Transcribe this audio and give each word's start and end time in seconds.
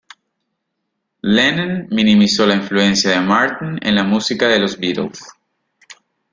Lennon 1.21 1.87
minimizó 1.91 2.47
la 2.47 2.55
influencia 2.55 3.11
de 3.11 3.21
Martin 3.21 3.77
en 3.83 3.93
la 3.93 4.03
música 4.03 4.47
de 4.47 4.57
los 4.57 4.79
Beatles. 4.79 5.21